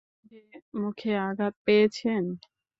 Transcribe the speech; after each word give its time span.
মুখে 0.73 1.11
আঘাত 1.19 1.53
পেয়েছেন? 1.65 2.23